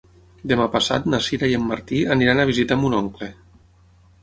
Demà 0.51 0.63
passat 0.75 1.05
na 1.13 1.19
Sira 1.25 1.51
i 1.51 1.59
en 1.59 1.67
Martí 1.73 2.01
aniran 2.17 2.43
a 2.43 2.49
visitar 2.53 2.81
mon 2.87 2.99
oncle. 3.03 3.31